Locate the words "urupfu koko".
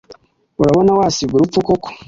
1.35-1.87